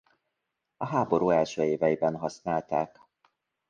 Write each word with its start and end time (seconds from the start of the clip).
A 0.77 0.85
háború 0.85 1.29
első 1.29 1.63
éveiben 1.63 2.15
használták. 2.15 2.99